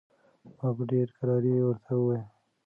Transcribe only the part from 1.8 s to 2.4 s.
وویل.